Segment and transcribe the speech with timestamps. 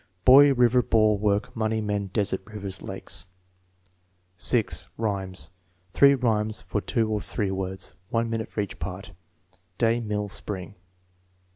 [0.25, 3.27] Boy, river, ball; work, money, men; desert, rivers, lakes.
[4.37, 4.87] 6.
[4.97, 5.51] Rhymes.
[5.93, 7.93] (3 rhymes for two of three words.
[8.09, 9.11] 1 minute for each part.)
[9.77, 10.73] Day; mill; spring.